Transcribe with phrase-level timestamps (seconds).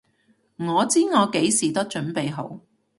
[0.57, 2.59] 我知我幾時都準備好！